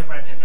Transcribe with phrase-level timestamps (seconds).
[0.00, 0.39] Thank you, President.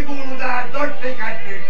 [0.00, 0.38] people who
[0.72, 1.69] don't think I did.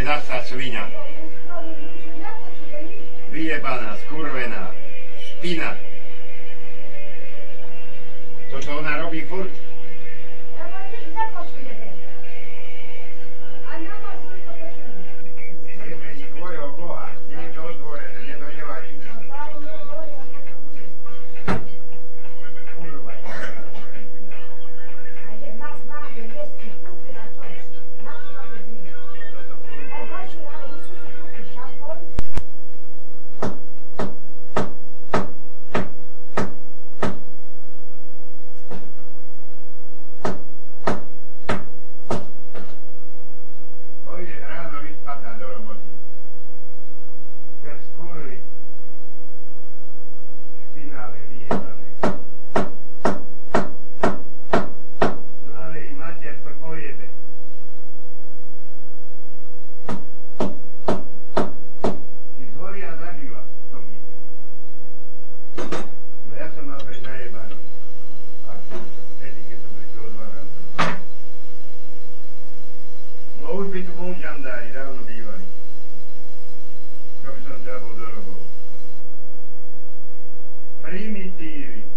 [0.00, 0.88] nedá sa svina.
[3.28, 4.72] Vyjebaná, skurvená,
[5.20, 5.76] špina.
[8.48, 9.52] Toto ona robí furt.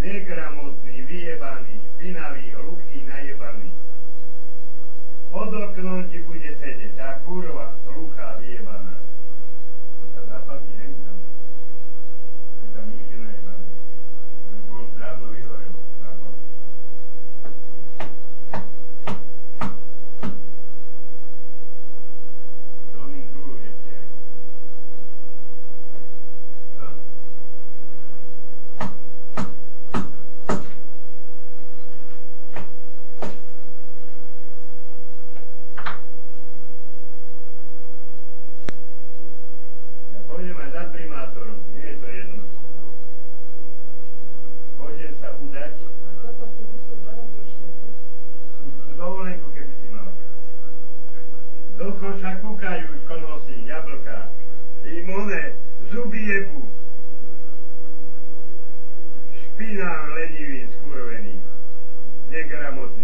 [0.04, 0.53] negra
[52.04, 54.28] dokonca kúkajú konosy, jablka,
[54.84, 55.56] i mone,
[55.88, 56.68] zuby jebu.
[59.32, 61.40] Špinám lenivý, skurvený,
[62.28, 63.03] negramotný.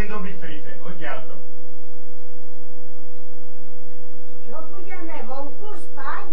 [0.00, 1.36] je dobytrice, odtiaľto.
[4.48, 6.28] Čo budeme vonku spať?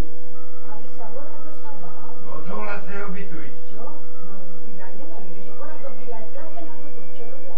[0.71, 1.91] Aby sa voda dostala.
[2.23, 3.47] No, Od vola sa je obytuj.
[3.67, 3.83] Čo?
[3.99, 4.35] No,
[4.79, 7.57] ja neviem, že voda dobíja, tak je na to, čo robia.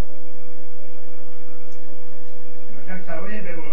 [2.73, 3.68] No tak sa o nebe volá.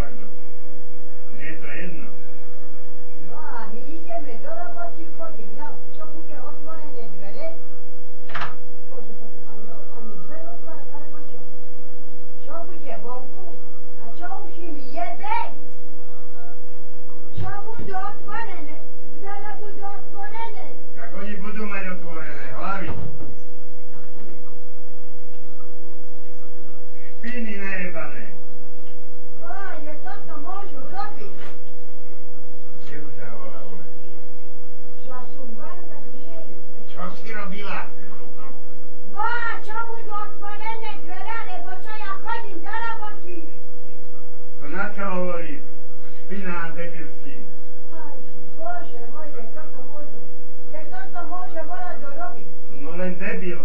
[53.17, 53.61] ten debil.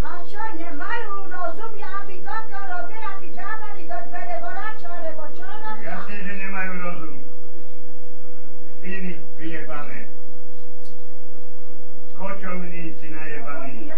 [0.00, 5.44] A čo, nemajú rozum, ja aby toto robili, aby dávali do dvere voláča, alebo čo
[5.44, 5.56] no?
[5.60, 5.84] robia?
[5.84, 7.16] Jasne, že nemajú rozum.
[8.80, 10.08] Piny vyjebané.
[12.16, 13.84] Kočovníci najebaní.
[13.84, 13.96] No,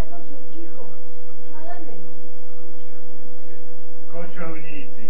[4.11, 5.02] Kočovníci.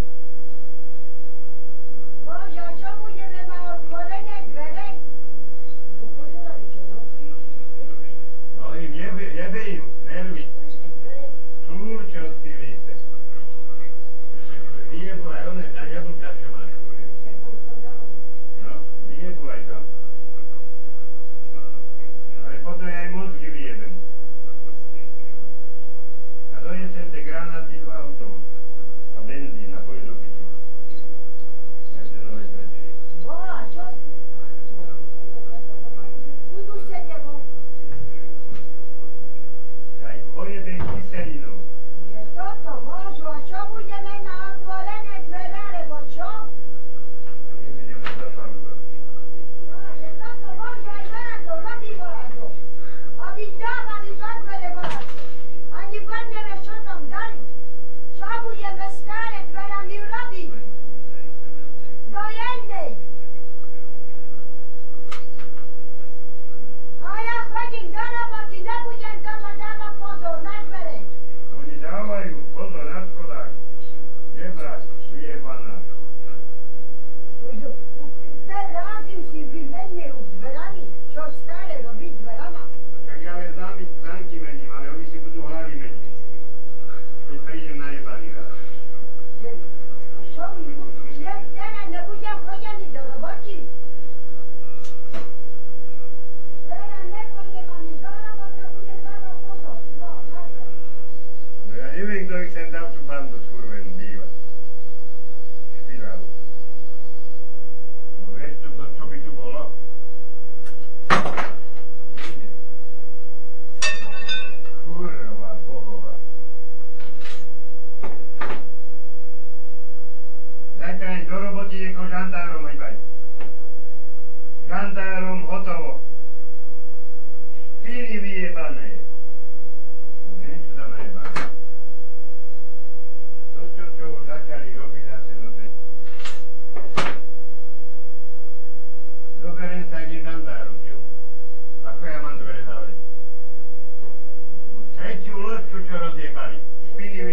[145.72, 146.52] Chucho nos lleva.
[146.98, 147.31] Pini,